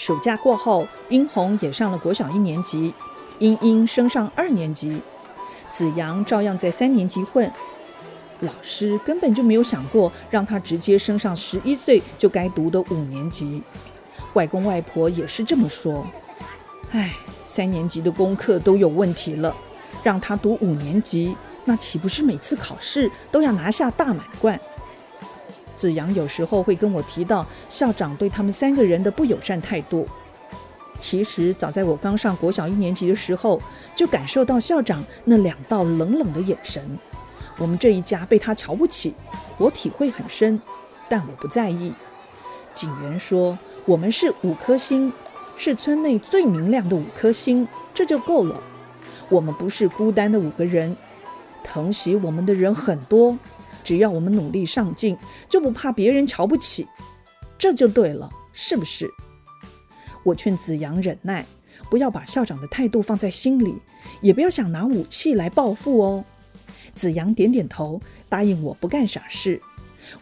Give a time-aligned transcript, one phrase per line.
[0.00, 2.94] 暑假过后，殷红也上了国小一年级，
[3.38, 4.98] 英英升上二年级，
[5.68, 7.52] 子阳照样在三年级混。
[8.40, 13.62] 老师根本就没有想过让他直接升上十一岁就该读的五年级。
[14.32, 16.06] 外公外婆也是这么说。
[16.92, 17.14] 唉，
[17.44, 19.54] 三年级的功课都有问题了，
[20.02, 21.36] 让他读五年级，
[21.66, 24.58] 那岂不是每次考试都要拿下大满贯？
[25.76, 30.06] 子阳有时候会跟我提到校长对他们三个人的不友善态度。
[30.98, 33.60] 其实早在我刚上国小一年级的时候，
[33.96, 36.98] 就感受到校长那两道冷冷的眼神。
[37.56, 39.14] 我们这一家被他瞧不起，
[39.56, 40.60] 我体会很深，
[41.08, 41.94] 但我不在意。
[42.74, 45.12] 警员说我们是五颗星，
[45.56, 48.60] 是村内最明亮的五颗星，这就够了。
[49.28, 50.96] 我们不是孤单的五个人，
[51.64, 53.38] 疼惜我们的人很多。
[53.82, 55.16] 只要我们努力上进，
[55.48, 56.86] 就不怕别人瞧不起，
[57.58, 59.10] 这就对了，是不是？
[60.22, 61.46] 我劝子阳忍耐，
[61.88, 63.74] 不要把校长的态度放在心里，
[64.20, 66.24] 也不要想拿武器来报复哦。
[66.94, 69.60] 子阳点点头，答应我不干傻事。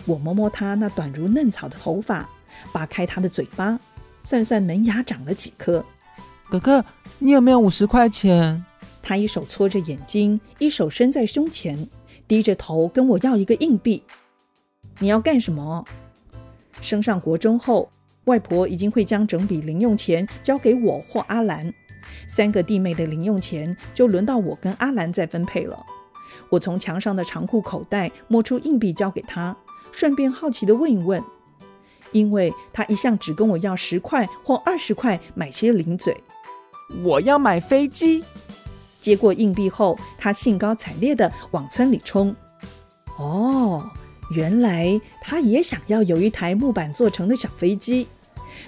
[0.05, 2.29] 我摸摸他那短如嫩草的头发，
[2.73, 3.79] 扒开他的嘴巴，
[4.23, 5.85] 算算门牙长了几颗。
[6.49, 6.85] 哥哥，
[7.19, 8.65] 你有没有五十块钱？
[9.03, 11.89] 他一手搓着眼睛，一手伸在胸前。
[12.29, 14.03] 低着头跟我要一个硬币，
[14.99, 15.85] 你要干什么？
[16.83, 17.89] 升上国中后，
[18.25, 21.73] 外婆已经会将整笔零用钱交给我或阿兰，
[22.29, 25.85] 三个弟妹的零用钱就轮到我跟阿兰再分配了。
[26.51, 29.57] 我从墙上的长裤口袋摸出硬币交给她，
[29.91, 31.25] 顺便好奇的问一问，
[32.13, 36.15] 因为她一向只跟我要十块或二十块买些零嘴。
[37.03, 38.23] 我要买飞机。
[39.01, 42.35] 接过硬币后，他兴高采烈地往村里冲。
[43.17, 43.89] 哦，
[44.31, 48.07] 原来他也想要有一台木板做成的小飞机。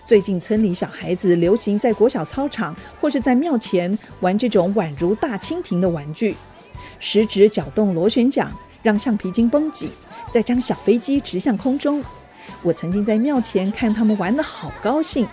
[0.06, 6.36] 最近村里小孩子流行在国小操场或是在庙前玩这种宛如大蜻蜓的玩具，
[6.98, 8.52] 食指搅动螺旋桨，
[8.83, 9.90] 让橡皮筋绷紧，
[10.30, 12.02] 再将小飞机直向空中。
[12.63, 15.27] 我曾经在庙前看他们玩得好高兴，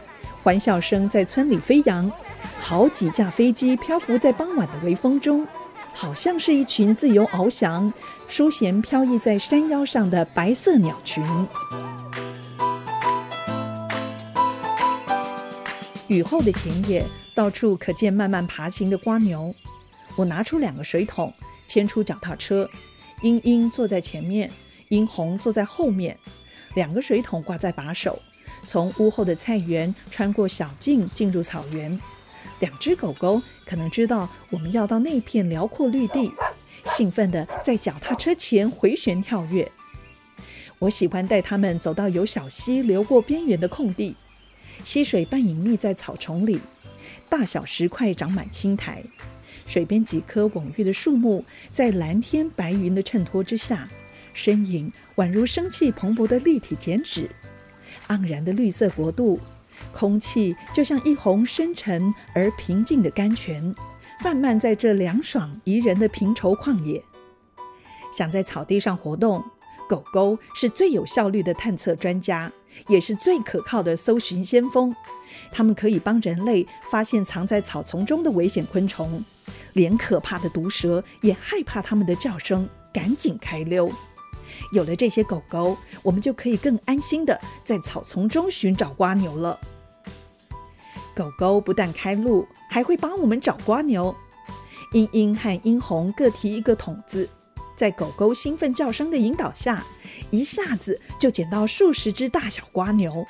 [0.43, 2.11] 欢笑声在村里飞扬。
[2.59, 5.47] 好几架飞机漂浮在傍晚的微风中，
[5.93, 7.91] 好像是一群自由翱翔、
[8.27, 11.23] 舒闲飘逸在山腰上的白色鸟群。
[16.07, 17.05] 雨后的田野，
[17.35, 19.53] 到处可见慢慢爬行的瓜牛。
[20.15, 21.33] 我拿出两个水桶，
[21.67, 22.69] 牵出脚踏车，
[23.21, 24.49] 英英坐在前面，
[24.89, 26.17] 英红坐在后面，
[26.75, 28.19] 两个水桶挂在把手，
[28.65, 31.99] 从屋后的菜园穿过小径进入草原。
[32.59, 36.31] 两只狗狗可能知道我们要到那片辽阔绿地，
[36.85, 39.71] 兴奋地在脚踏车前回旋跳跃。
[40.79, 44.15] 我喜欢带它们走到有小溪流过边缘的空地，
[44.83, 46.59] 溪水半隐匿在草丛里，
[47.29, 49.03] 大小石块长满青苔，
[49.65, 53.89] 水边几棵蓊郁的树木在蓝天白云的衬托之下，
[54.33, 57.29] 身影宛如生气蓬勃的立体剪纸，
[58.07, 59.39] 盎然的绿色国度。
[59.97, 63.73] 空气就像一泓深沉而平静的甘泉，
[64.19, 67.03] 泛漫在这凉爽宜人的平畴旷野。
[68.13, 69.43] 想在草地上活动，
[69.89, 72.51] 狗狗是最有效率的探测专家，
[72.87, 74.95] 也是最可靠的搜寻先锋。
[75.51, 79.23] 它们可以帮人类发现藏在草丛中的危险昆虫，
[79.73, 83.91] 连可怕的毒蛇也害怕它们的叫声，赶紧开溜。
[84.71, 89.59] 有了这些狗狗，我们就可以更安心的在草丛中寻找瓜牛了。
[91.17, 94.15] 狗狗不但开路，还会帮我们找瓜牛。
[94.93, 97.27] 英英和英红各提一个桶子，
[97.75, 99.83] 在狗狗兴奋叫声的引导下，
[100.29, 103.25] 一下子就捡到数十只大小瓜牛。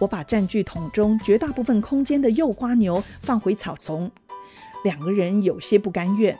[0.00, 4.10] 我把占据桶中绝大部分空间的幼瓜牛放回草丛，
[4.82, 6.36] 两个人有些不甘愿，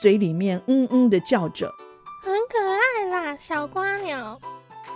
[0.00, 1.74] 嘴里面嗯嗯的叫着。
[2.22, 4.40] 很可爱啦，小瓜牛。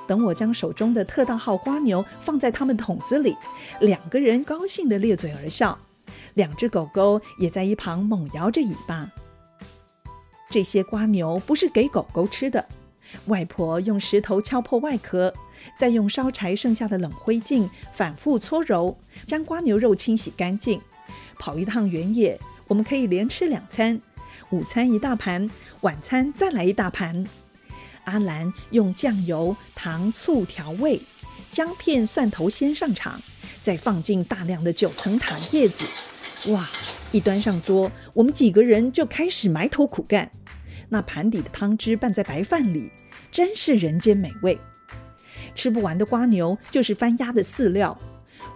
[0.07, 3.37] 等我将手中的特大号瓜牛放在他们桶子里，
[3.81, 5.79] 两个人高兴地咧嘴而笑，
[6.35, 9.11] 两只狗狗也在一旁猛摇着尾巴。
[10.51, 12.67] 这些瓜牛不是给狗狗吃的，
[13.27, 15.33] 外婆用石头敲破外壳，
[15.79, 20.81] 再用烧柴剩下的冷灰烬反复搓揉，将瓜牛肉清洗干净。
[21.39, 22.39] 跑一趟原野，
[22.69, 24.01] 我们可以连吃两餐。
[24.51, 25.49] 午餐一大盘，
[25.81, 27.27] 晚餐再来一大盘。
[28.05, 31.01] 阿兰用酱油、糖、醋调味，
[31.51, 33.21] 姜片、蒜头先上场，
[33.63, 35.85] 再放进大量的九层塔叶子。
[36.49, 36.69] 哇！
[37.13, 40.31] 一端上桌，我们几个人就开始埋头苦干。
[40.89, 42.91] 那盘底的汤汁拌在白饭里，
[43.31, 44.59] 真是人间美味。
[45.55, 47.99] 吃不完的瓜牛就是翻鸭的饲料。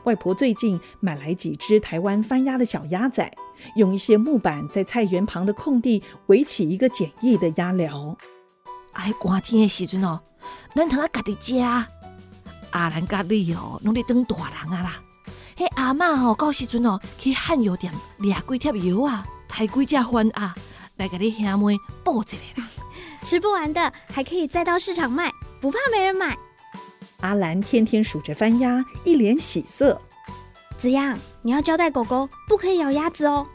[0.04, 3.30] 外婆最近买来几只台湾翻鸭的小鸭仔，
[3.76, 8.16] 用一些木板在菜园旁的空地围起一个简易的鸭寮。
[8.96, 10.18] 哎，寒天的时阵哦，
[10.74, 11.60] 咱通啊家己食。
[12.70, 15.02] 阿兰甲你哦，拢咧当大人啊啦。
[15.56, 20.54] 迄阿嬷吼，到时阵哦，去汉药店掠几贴药啊，抬几只番啊，
[20.96, 22.68] 来甲你兄妹补一个啦。
[23.22, 26.36] 吃不完的还可以再到市场卖，不怕没人买。
[27.20, 30.00] 阿兰天天数着番鸭，一脸喜色。
[30.78, 33.46] 子阳，你要交代狗狗不可以咬鸭子哦。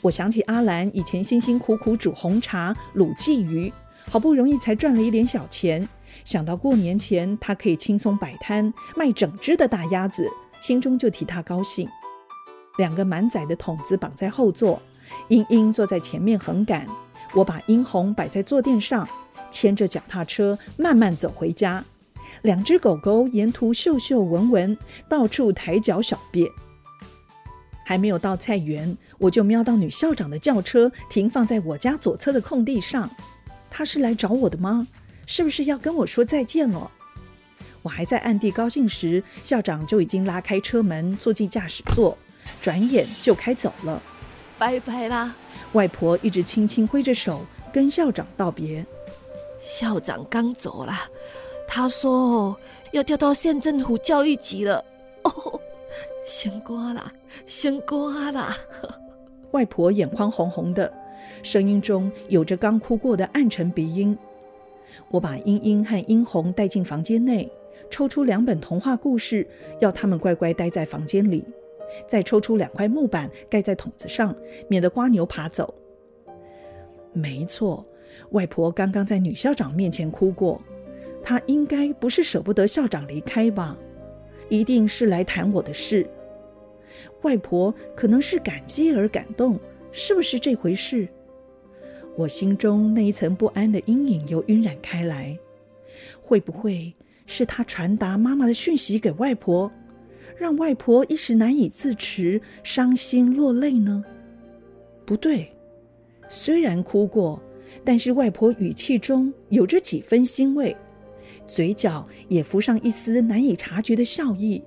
[0.00, 3.72] 我想起阿兰以前辛辛苦苦煮红茶、卤鲫鱼，
[4.12, 5.88] 好不容易才赚了一点小钱，
[6.22, 10.28] 想到过年前他可以轻松摆摊卖整只的大鸭子，
[10.60, 11.88] 心中就替他高兴。
[12.76, 14.82] 两个满载的桶子绑在后座，
[15.28, 16.86] 英英坐在前面横杆，
[17.32, 19.08] 我把英红摆在坐垫上，
[19.50, 21.82] 牵着脚踏车慢慢走回家。
[22.42, 24.76] 两只狗狗沿途嗅嗅闻闻，
[25.08, 26.46] 到处抬脚小便。
[27.86, 33.08] 还没有到菜园，我就瞄到女校长的轿车停放在我家左侧的空地上。
[33.74, 34.86] 她是来找我的吗？
[35.24, 36.90] 是不是要跟我说再见了？
[37.80, 42.18] 我还在暗地高兴时，校长就已经拉开车门，坐进驾驶座，
[42.60, 44.00] 转眼就开走了。
[44.58, 45.34] 拜拜啦！
[45.72, 47.40] 外婆一直轻轻挥着手
[47.72, 48.84] 跟校长道别。
[49.58, 50.94] 校长刚走了。
[51.66, 52.54] 他说
[52.92, 54.84] 要调到县政府教育局了。
[55.22, 55.60] 哦，
[56.26, 57.10] 升官啦，
[57.46, 58.54] 升官啦！
[59.52, 60.92] 外婆眼眶红红的，
[61.42, 64.16] 声音中有着刚哭过的暗沉鼻音。
[65.10, 67.50] 我把英英和英红带进房间内，
[67.90, 69.46] 抽出两本童话故事，
[69.80, 71.44] 要他们乖乖待在房间里，
[72.06, 74.34] 再抽出两块木板盖在桶子上，
[74.68, 75.74] 免得瓜牛爬走。
[77.12, 77.84] 没错，
[78.30, 80.60] 外婆刚刚在女校长面前哭过。
[81.22, 83.78] 她应该不是舍不得校长离开吧？
[84.48, 86.06] 一定是来谈我的事。
[87.22, 89.58] 外婆可能是感激而感动，
[89.92, 91.08] 是不是这回事？
[92.16, 95.38] 我心中那一层不安的阴影又晕染开来。
[96.20, 96.94] 会不会
[97.26, 99.70] 是他传达妈妈的讯息给外婆，
[100.36, 104.04] 让外婆一时难以自持，伤心落泪呢？
[105.04, 105.50] 不对，
[106.28, 107.40] 虽然哭过，
[107.84, 110.76] 但是外婆语气中有着几分欣慰。
[111.46, 114.62] 嘴角也浮上一丝难以察觉的笑意，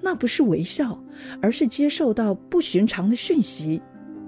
[0.00, 1.00] 那不是微笑，
[1.40, 3.80] 而是接受到不寻常的讯息，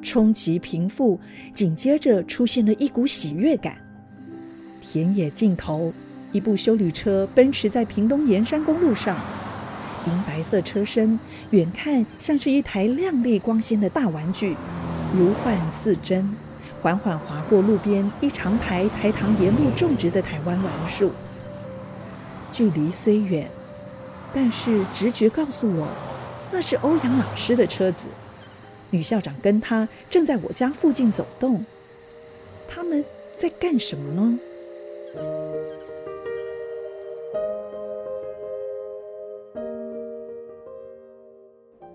[0.03, 1.19] 冲击平复，
[1.53, 3.77] 紧接着出现了一股喜悦感。
[4.81, 5.93] 田野尽头，
[6.33, 9.17] 一部修旅车奔驰在屏东沿山公路上，
[10.07, 11.19] 银白色车身，
[11.51, 14.57] 远看像是一台亮丽光鲜的大玩具，
[15.15, 16.35] 如幻似真，
[16.81, 21.13] 缓缓划过路边一长排台糖沿路种植的台湾栾树。
[22.53, 23.49] 距离虽远，
[24.35, 25.89] 但是直觉告诉我，
[26.51, 28.09] 那是欧阳老师的车子。
[28.91, 31.65] 女校长跟他正在我家附近走动，
[32.69, 33.05] 他们
[33.35, 34.39] 在干什么呢？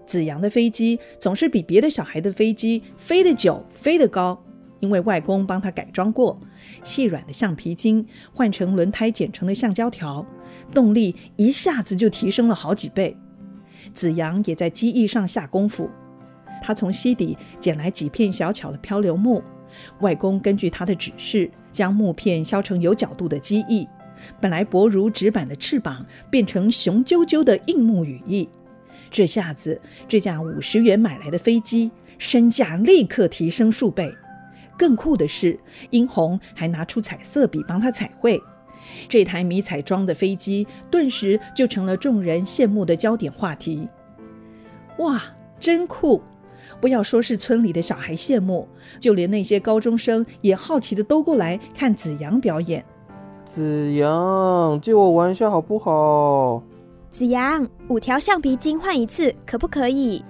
[0.05, 4.41] 子阳的飞机总是比别的小孩的飞机飞得久、飞得高。
[4.81, 6.37] 因为外公帮他改装过，
[6.83, 10.23] 细软的橡皮筋换成轮胎剪成的橡胶条，
[10.73, 13.17] 动力一下子就提升了好几倍。
[13.93, 15.89] 子阳也在机翼上下功夫，
[16.65, 19.43] 他从溪底捡来几片小巧的漂流木，
[19.99, 23.87] 外公根据他的指示，将木片削成有角度的机翼，
[24.41, 28.49] 本来薄如纸板的翅膀变成雄赳赳的硬木羽翼。
[29.11, 34.11] 这下子，这架五十元买来的飞机身价立刻提升数倍。
[34.75, 35.59] 更酷的是，
[35.91, 38.41] 殷红还拿出彩色笔帮他彩绘。
[39.07, 43.87] 这台迷彩装的飞机顿时就成了众人羡慕的焦点话题。
[44.97, 45.21] 哇，
[45.59, 46.23] 真酷！
[46.81, 48.67] 不要说是村里的小孩羡慕，
[48.99, 52.83] 就连那些高中生也好奇的都过来看子阳表演。
[53.45, 56.61] 子阳，借我玩一下好不好？
[57.11, 60.23] 子阳，五条橡皮筋换一次，可不可以？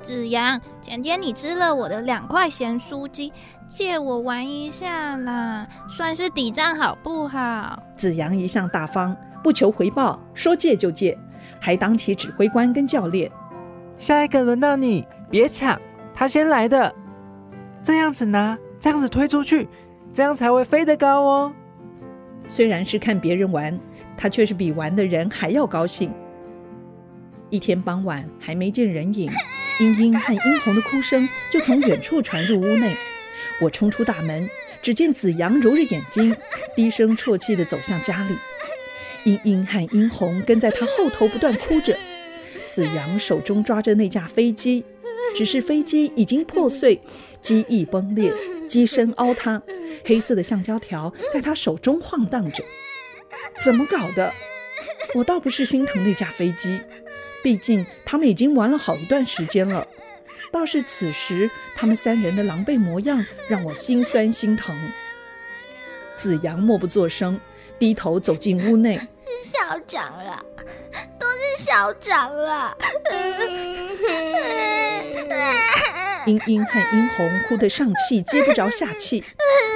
[0.00, 3.32] 子阳，前天你吃了我的两块咸酥鸡，
[3.66, 7.82] 借我玩一下啦，算是抵账好不好？
[7.96, 11.18] 子阳一向大方，不求回报，说借就借，
[11.58, 13.30] 还当起指挥官跟教练。
[13.96, 15.76] 下一个轮到你，别抢，
[16.14, 16.94] 他先来的。
[17.82, 19.66] 这样子拿，这样子推出去，
[20.12, 21.52] 这样才会飞得高哦。
[22.46, 23.76] 虽然是看别人玩，
[24.16, 26.14] 他却是比玩的人还要高兴。
[27.50, 29.28] 一天傍晚，还没见人影。
[29.80, 32.94] 英英和英红的哭声就从远处传入屋内，
[33.60, 34.48] 我冲出大门，
[34.82, 36.36] 只见子阳揉着眼睛，
[36.76, 38.36] 低声啜泣地走向家里。
[39.24, 41.98] 英英和英红跟在他后头，不断哭着。
[42.68, 44.84] 子阳手中抓着那架飞机，
[45.34, 47.00] 只是飞机已经破碎，
[47.40, 48.32] 机翼崩裂，
[48.68, 49.60] 机身凹塌，
[50.04, 52.64] 黑色的橡胶条在他手中晃荡着。
[53.64, 54.32] 怎么搞的？
[55.14, 56.80] 我倒不是心疼那架飞机，
[57.42, 59.86] 毕竟他们已经玩了好一段时间了。
[60.50, 64.74] 倒是此时他们三人的狼狈模样，让我心酸心疼。
[66.16, 67.40] 子阳默不作声，
[67.78, 68.96] 低头走进屋内。
[68.96, 69.08] 是
[69.50, 70.44] 校长了，
[71.18, 72.76] 都是校长了。
[76.26, 79.22] 英英和英红哭得上气接不着下气，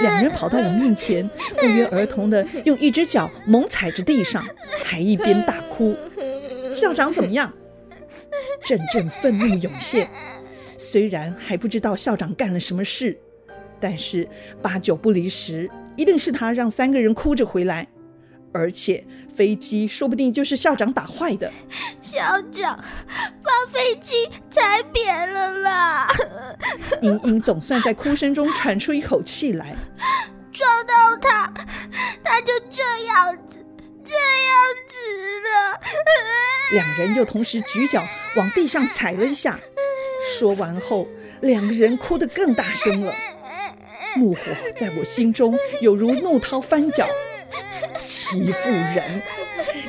[0.00, 1.28] 两人跑到我面前，
[1.58, 4.42] 不约而同的用一只脚猛踩着地上，
[4.84, 5.94] 还一边大哭。
[6.72, 7.52] 校长怎么样？
[8.64, 10.08] 阵阵愤怒涌现。
[10.78, 13.18] 虽然还不知道校长干了什么事，
[13.78, 14.26] 但是
[14.62, 17.86] 八九不离十，一定是他让三个人哭着回来。
[18.50, 19.04] 而且
[19.36, 21.52] 飞机说不定就是校长打坏的。
[22.00, 22.18] 校
[22.50, 22.82] 长
[23.42, 26.08] 把飞机踩扁了啦！
[27.02, 29.76] 英英总算在哭声中喘出一口气来。
[30.50, 31.52] 撞到他，
[32.24, 33.66] 他就这样子，
[34.02, 34.56] 这样
[34.88, 34.96] 子
[35.44, 35.80] 了。
[36.72, 38.02] 两人又同时举脚
[38.36, 39.58] 往地上踩了一下。
[40.38, 41.06] 说完后，
[41.42, 43.12] 两个人哭得更大声了。
[44.18, 44.40] 怒火
[44.74, 47.06] 在我心中有如怒涛翻搅。
[47.96, 49.22] 欺负人！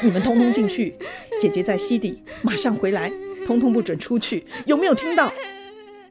[0.02, 0.96] 你们通通进去，
[1.42, 3.12] 姐姐在溪底，马上回来，
[3.46, 5.32] 通通不准出去，有没有听到？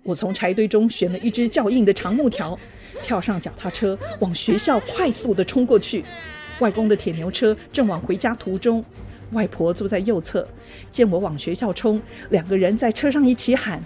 [0.03, 2.59] 我从柴堆中选了一只较硬的长木条，
[3.03, 6.05] 跳上脚踏车，往学校快速的冲过去。
[6.61, 8.85] 外公的铁牛车正往回家途中，
[9.33, 10.47] 外婆坐在右侧，
[10.91, 13.83] 见我往学校冲，两个人在车上一起喊：“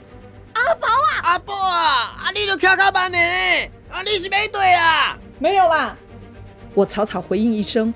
[0.54, 3.18] 阿宝啊，阿宝啊，啊你都卡卡慢呢，
[3.92, 5.18] 啊你是没对啊？
[5.38, 5.94] 没有啦。”
[6.72, 7.92] 我草草回应一声，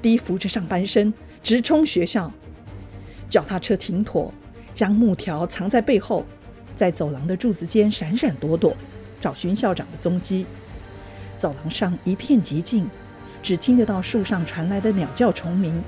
[0.00, 2.32] 低扶着上半身，直冲学校。
[3.28, 4.32] 脚踏车停妥，
[4.72, 6.24] 将木条藏在背后，
[6.76, 8.76] 在走廊的柱子间闪闪躲躲，
[9.20, 10.46] 找寻校长的踪迹。
[11.36, 12.88] 走廊上一片寂静，
[13.42, 15.82] 只听得到树上传来的鸟叫虫鸣。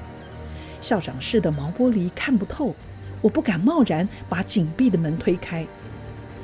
[0.81, 2.75] 校长室的毛玻璃看不透，
[3.21, 5.64] 我不敢贸然把紧闭的门推开。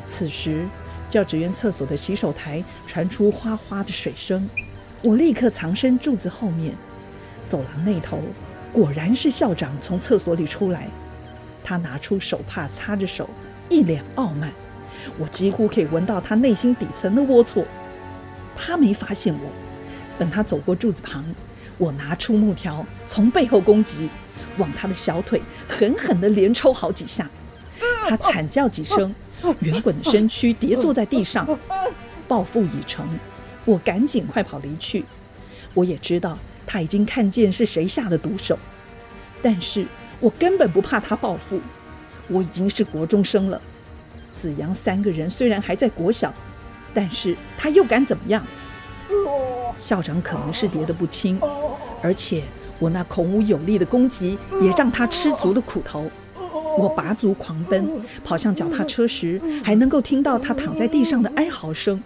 [0.05, 0.69] 此时，
[1.09, 4.49] 教职员厕所的洗手台传出哗哗的水声。
[5.03, 6.75] 我立刻藏身柱子后面，
[7.47, 8.21] 走廊那头
[8.73, 10.89] 果然是校长从厕所里出来。
[11.63, 13.29] 他拿出手帕擦着手，
[13.69, 14.53] 一脸傲慢。
[15.17, 17.65] 我几乎可以闻到他内心底层的龌龊。
[18.57, 19.51] 他没发现我。
[20.19, 21.25] 等他走过柱子旁，
[21.77, 24.09] 我拿出木条从背后攻击，
[24.57, 27.31] 往他的小腿狠狠地连抽好几下。
[28.09, 29.15] 他惨叫几声，
[29.61, 31.47] 圆滚的身躯跌坐在地上。
[32.27, 33.09] 报复已成。
[33.65, 35.05] 我赶紧快跑离去。
[35.75, 38.59] 我也知道他已经看见是谁下的毒手，
[39.43, 39.87] 但是
[40.21, 41.61] 我根本不怕他报复。
[42.29, 43.61] 我已经是国中生了。
[44.33, 46.33] 子阳三个人虽然还在国小，
[46.95, 48.47] 但是他又敢怎么样？
[49.79, 51.41] 校长可能是跌得不轻，
[52.03, 52.43] 而且
[52.79, 56.11] 我那孔武有力的攻击也让他吃足了苦头。
[56.79, 57.89] 我拔足狂奔，
[58.25, 62.01] 跑向脚踏车时，还能够听到他躺在地上的哀嚎声。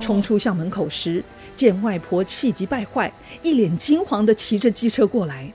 [0.00, 1.22] 冲出校门口时，
[1.54, 3.12] 见外婆气急败坏，
[3.42, 5.52] 一脸惊惶的骑着机车过来。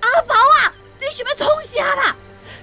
[0.00, 2.16] 阿宝啊，你是要冲啥啦？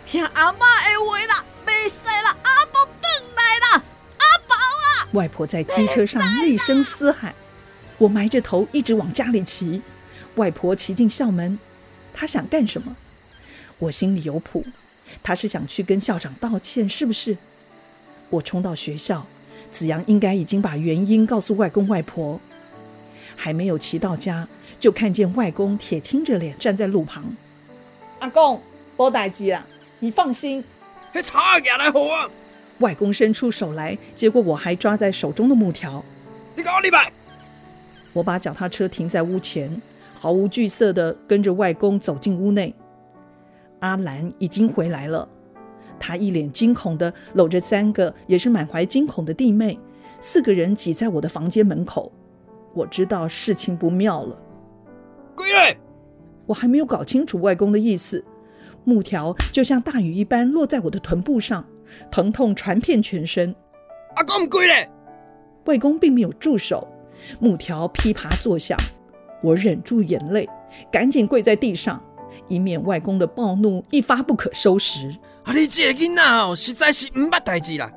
[0.07, 0.59] 听阿妈
[0.89, 2.91] 的话啦，没事啦，阿宝回
[3.35, 3.83] 来啦，
[4.17, 5.07] 阿宝啊！
[5.13, 7.33] 外婆在机车上厉声嘶喊。
[7.97, 9.81] 我埋着头一直往家里骑。
[10.35, 11.59] 外婆骑进校门，
[12.13, 12.95] 她想干什么？
[13.79, 14.65] 我心里有谱，
[15.23, 17.37] 她是想去跟校长道歉，是不是？
[18.29, 19.25] 我冲到学校。
[19.71, 22.37] 子阳应该已经把原因告诉外公外婆，
[23.37, 24.45] 还没有骑到家，
[24.81, 27.23] 就看见外公铁青着脸站在路旁。
[28.19, 28.61] 阿公，
[28.97, 29.65] 无代志啦，
[29.99, 30.61] 你放心。
[31.13, 32.29] 嘿，差下来好啊！
[32.79, 36.03] 外公伸出手来，结果我还抓在手中的木条。
[36.53, 37.09] 你搞你吧！
[38.11, 39.81] 我把脚踏车停在屋前，
[40.13, 42.75] 毫无惧色的跟着外公走进屋内。
[43.81, 45.29] 阿兰已经回来了。
[45.99, 49.77] 他一脸惊恐的搂着三个也是满怀惊恐的弟妹，
[50.19, 52.11] 四个人挤在我的房间门口。
[52.73, 54.35] 我知道事情不妙了。
[55.35, 55.77] 归来！
[56.47, 58.25] 我还没有搞清楚外公的意思，
[58.83, 61.63] 木条就像大雨一般落在我的臀部上，
[62.09, 63.53] 疼痛传遍全身。
[64.15, 64.89] 阿公归来！
[65.65, 66.87] 外公并没有住手，
[67.39, 68.77] 木条噼啪作响。
[69.43, 70.49] 我忍住眼泪，
[70.91, 72.03] 赶紧跪在地上，
[72.47, 75.15] 以免外公的暴怒一发不可收拾。
[75.43, 75.53] 啊！
[75.53, 77.91] 你这个囡仔哦，实在是唔捌代志啦。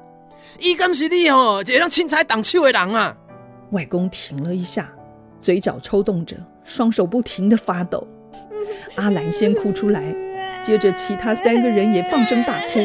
[0.59, 3.17] 伊敢是你哦，一个让轻彩动手的人啊！
[3.73, 4.93] 外公停了一下，
[5.41, 8.07] 嘴角抽动着，双手不停的发抖。
[8.95, 10.03] 阿兰先哭出来，
[10.63, 12.81] 接着其他三个人也放声大哭。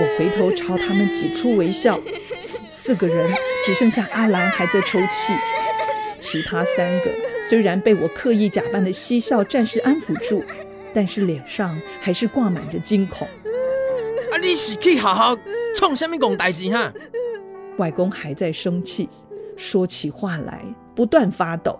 [0.00, 2.00] 我回头朝他们挤出微笑，
[2.68, 3.30] 四个人
[3.64, 5.32] 只剩下阿兰还在抽泣，
[6.18, 7.10] 其他三个
[7.48, 10.42] 虽然被我刻意假扮的嬉笑暂时安抚住，
[10.94, 13.28] 但是脸上还是挂满着惊恐。
[14.32, 15.36] 啊，你是去好好
[15.76, 16.92] 创什么戆代志哈？
[17.76, 19.08] 外公还在生气，
[19.56, 20.62] 说起话来
[20.94, 21.78] 不断发抖。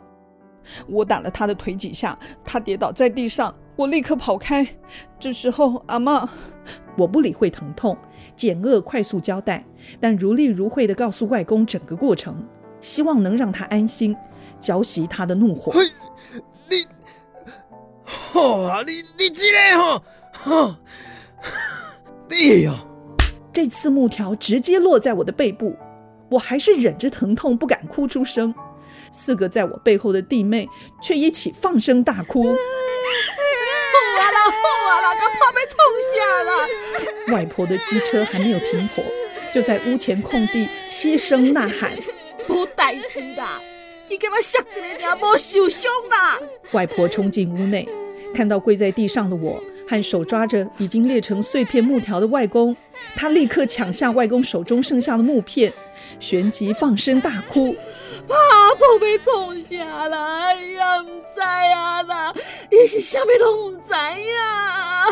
[0.86, 4.66] 我打了他的腿几下，他跌倒在地上，我立刻跑开。
[5.18, 6.28] 这时候，阿妈，
[6.96, 7.96] 我不理会疼痛，
[8.36, 9.64] 简恶快速交代，
[10.00, 12.46] 但如例如会的告诉外公整个过程，
[12.80, 14.16] 希望能让他安心，
[14.58, 15.72] 浇熄他的怒火。
[16.68, 16.86] 你，
[18.04, 20.02] 吼啊，你你这个吼，
[20.44, 20.76] 吼，
[22.30, 22.72] 哎呦！
[23.52, 25.76] 这次木条直接落在我的背部，
[26.28, 28.52] 我还是忍着疼痛不敢哭出声。
[29.12, 30.68] 四个在我背后的弟妹
[31.00, 32.42] 却一起放声大哭。
[32.42, 35.78] 好啊啦，好啊啦，快被冲
[36.10, 37.36] 下了！
[37.36, 39.04] 外婆的机车还没有停火，
[39.52, 41.96] 就在屋前空地凄声呐喊
[42.50, 43.60] ：“无代志啦，
[44.08, 46.38] 你干嘛吓一个人无受伤啦？”
[46.72, 47.88] 外婆冲进屋内，
[48.34, 52.76] 看到跪在地上的我和手抓着已经裂成碎片木条的外公，
[53.14, 55.72] 她立刻抢下外公手中剩下的木片，
[56.20, 57.74] 旋即放声大哭。
[58.26, 62.32] 阿婆被冲下来，哎呀，唔知啊啦，
[62.70, 65.08] 你是虾米都唔知呀。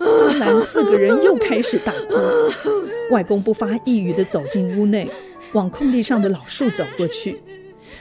[0.00, 2.82] 阿兰四个人又开始大哭，
[3.12, 5.08] 外公不发一语的走进屋内，
[5.52, 7.40] 往空地上的老树走过去，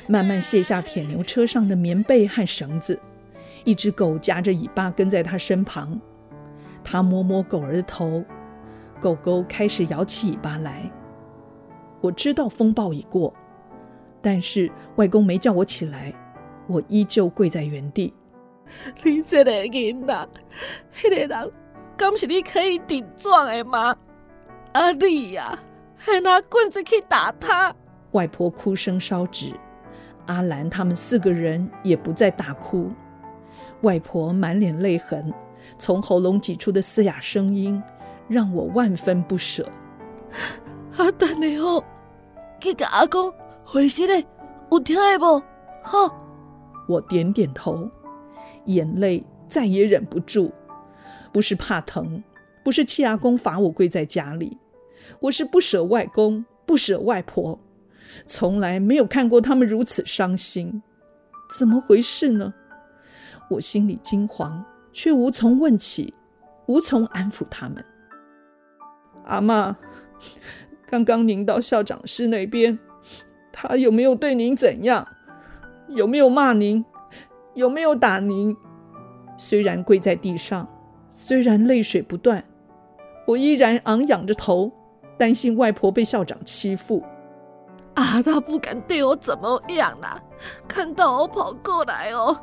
[0.07, 2.99] 慢慢卸下铁牛车上的棉被和绳子，
[3.63, 5.99] 一只狗夹着尾巴跟在他身旁，
[6.83, 8.23] 他摸摸狗儿的头，
[9.01, 10.91] 狗狗开始摇起尾巴来。
[12.01, 13.33] 我知道风暴已过。
[14.21, 16.13] 但是外公没叫我起来，
[16.67, 18.13] 我依旧跪在原地。
[19.03, 20.27] 你这个人呐，
[21.03, 21.51] 那个人，
[21.95, 23.95] 敢是你可以顶撞的吗？
[24.73, 25.59] 阿丽呀，
[25.95, 27.75] 还拿棍子去打他。
[28.11, 29.53] 外婆哭声稍止，
[30.27, 32.91] 阿兰他们四个人也不再大哭。
[33.81, 35.33] 外婆满脸泪痕，
[35.77, 37.81] 从喉咙挤出的嘶哑声音
[38.27, 39.67] 让我万分不舍。
[40.97, 41.83] 阿等你好，
[42.59, 43.31] 去给阿公。
[43.63, 44.25] 回信嘞，
[44.71, 45.41] 有听下不？
[45.83, 46.15] 好，
[46.87, 47.89] 我点点头，
[48.65, 50.51] 眼泪再也忍不住。
[51.31, 52.23] 不是怕疼，
[52.63, 54.57] 不是气阿公罚我跪在家里，
[55.19, 57.59] 我是不舍外公，不舍外婆，
[58.25, 60.81] 从来没有看过他们如此伤心。
[61.57, 62.53] 怎么回事呢？
[63.49, 66.13] 我心里惊慌，却无从问起，
[66.65, 67.83] 无从安抚他们。
[69.25, 69.77] 阿妈，
[70.87, 72.77] 刚刚您到校长室那边。
[73.51, 75.07] 他有没有对您怎样？
[75.87, 76.83] 有没有骂您？
[77.53, 78.55] 有没有打您？
[79.37, 80.67] 虽然跪在地上，
[81.09, 82.43] 虽然泪水不断，
[83.27, 84.71] 我依然昂仰着头，
[85.17, 87.03] 担心外婆被校长欺负。
[87.95, 90.21] 啊，他不敢对我怎么样啦！
[90.67, 92.37] 看到我跑过来哦，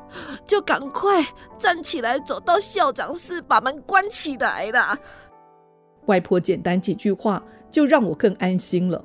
[0.46, 1.24] 就赶快
[1.58, 4.98] 站起来，走到校长室，把门关起来啦。
[6.06, 9.04] 外婆简单几句话，就让我更安心了。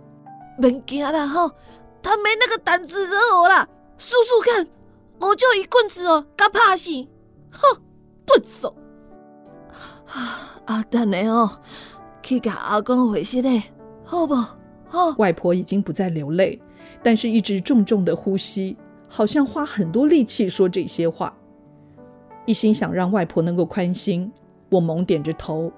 [0.60, 1.52] 别惊啦吼。
[2.02, 3.68] 他没那个胆子惹我啦！
[3.98, 4.66] 叔叔看，
[5.20, 6.90] 我就一棍子哦，他怕死！
[7.52, 7.82] 哼，
[8.26, 8.74] 笨手！
[10.08, 11.60] 啊，阿等你哦，
[12.24, 13.64] 去给阿公回信嘞，
[14.06, 14.34] 好不？
[14.36, 14.58] 好。
[15.18, 16.60] 外婆已经不再流泪，
[17.04, 18.76] 但是一直重重的呼吸，
[19.08, 21.36] 好像花很多力气说这些话。
[22.46, 24.32] 一心想让外婆能够宽心，
[24.70, 25.72] 我猛点着头，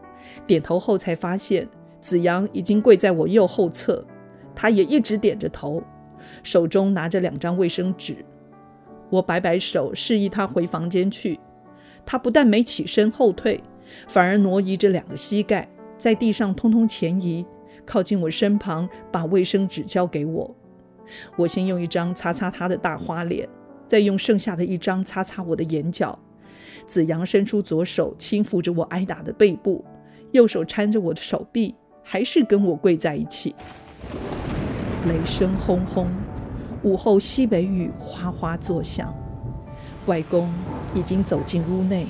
[0.46, 1.68] 点头后才发现
[2.00, 4.06] 子阳已经跪在我右后侧，
[4.54, 5.82] 他也一直点着头。
[6.44, 8.24] 手中拿着两张卫生纸，
[9.10, 11.40] 我摆摆手示意他回房间去。
[12.06, 13.64] 他不但没起身后退，
[14.08, 15.68] 反而挪移着两个膝盖，
[15.98, 17.46] 在地上通通前移，
[17.90, 20.56] 靠近我身旁，把卫生纸交给我。
[21.36, 23.50] 我先用一张擦擦他的大花脸，
[23.88, 26.18] 再用剩下的一张擦擦我的眼角。
[26.86, 29.84] 子阳伸出左手轻抚着我挨打的背部，
[30.34, 31.74] 右手搀着我的手臂，
[32.04, 33.56] 还是跟我跪在一起。
[35.08, 36.12] 雷声轰轰，
[36.84, 39.12] 午后西北雨哗哗作响。
[40.06, 40.48] 外公
[40.94, 42.06] 已经走进屋内，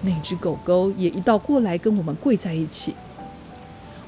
[0.00, 2.94] 那只狗狗也一道过来跟我们跪在一起。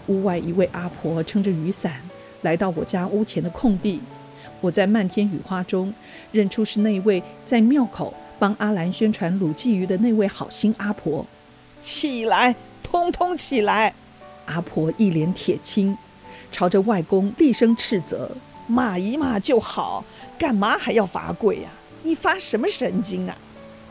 [0.08, 2.00] 屋外一位阿婆撑着雨伞
[2.42, 4.00] 来到我家屋前的空地，
[4.60, 5.92] 我在漫天雨花中
[6.32, 11.24] 认出是那位在庙口帮阿兰宣传鲁鲫鱼的那位好心阿婆。
[11.80, 13.94] 起来，通通起来！
[14.46, 15.96] 阿婆一脸铁青。
[16.50, 18.30] 朝着外公厉声斥责
[18.66, 20.02] ：“骂一骂就好，
[20.38, 21.68] 干嘛还要罚跪呀？
[22.02, 23.36] 你发什么神经啊？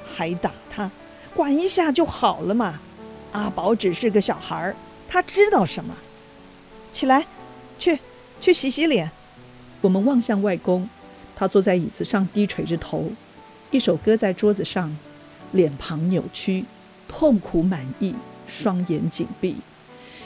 [0.04, 0.90] 还打他！
[1.36, 2.80] 管一下就好了嘛。
[3.34, 4.76] 阿宝只是个小孩儿，
[5.08, 5.96] 他知道什么？
[6.92, 7.26] 起来，
[7.78, 8.00] 去
[8.40, 9.12] 去洗洗脸。
[9.82, 10.90] 我们望向外公，
[11.36, 13.12] 他坐在椅子上低垂着头，
[13.72, 14.96] 一手搁在桌子上，
[15.52, 16.66] 脸庞扭曲，
[17.08, 18.16] 痛苦满意，
[18.48, 19.58] 双眼紧闭，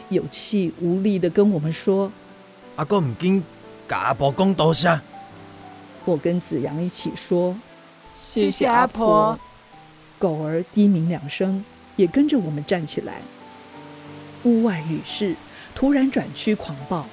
[0.09, 2.11] 有气无力地跟我们说。
[2.77, 3.43] 阿哥唔紧，
[3.87, 4.99] 甲阿婆讲多谢。
[6.05, 7.55] 我跟子阳一起说
[8.15, 9.37] ：“谢谢阿婆。”
[10.17, 11.63] 狗儿低鸣两声，
[11.95, 13.21] 也跟着我们站起来。
[14.43, 15.35] 屋外雨势
[15.75, 17.07] 突然转趋狂暴，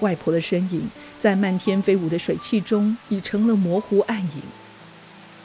[0.00, 0.88] 外婆的身影
[1.18, 4.42] 在漫天飞舞的水汽中已成了模糊暗影。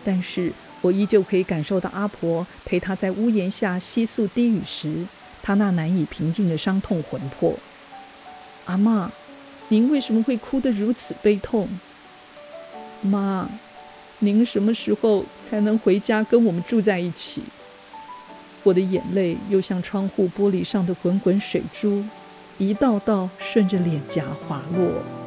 [0.04, 5.06] 但是我依旧可以感受到阿婆陪她在屋檐下悉诉低语时，
[5.42, 7.58] 她那难以平静的伤痛魂魄。
[8.66, 9.12] 阿妈。
[9.70, 11.68] 您为什么会哭得如此悲痛？
[13.02, 13.50] 妈，
[14.20, 17.42] 您什么时候才能回家跟我们住在一起？
[18.62, 22.06] 我的眼泪又像窗户玻璃上的滚滚水珠，
[22.58, 25.25] 一道道顺着脸颊滑落。